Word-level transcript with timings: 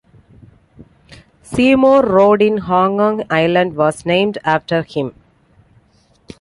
Seymour 1.43 2.01
Road 2.03 2.41
in 2.41 2.57
Hong 2.57 2.97
Kong 2.97 3.23
Island 3.29 3.75
was 3.75 4.03
named 4.03 4.39
after 4.43 4.81
him. 4.81 5.13